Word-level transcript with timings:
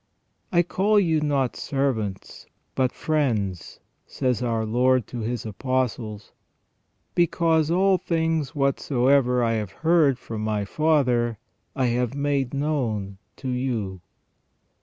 "I 0.51 0.63
call 0.63 0.99
you 0.99 1.21
not 1.21 1.55
servants 1.55 2.47
but 2.73 2.91
friends," 2.91 3.79
said 4.07 4.41
our 4.41 4.65
Lord 4.65 5.05
to 5.09 5.19
His 5.19 5.45
Apostles," 5.45 6.31
because 7.13 7.69
all 7.69 7.99
things 7.99 8.55
whatsoever 8.55 9.43
I 9.43 9.53
have 9.53 9.71
heard 9.85 10.17
from 10.17 10.41
My 10.41 10.65
Father 10.65 11.37
I 11.75 11.85
have 11.93 12.15
made 12.15 12.51
known 12.51 13.19
to 13.35 13.49
you." 13.49 14.01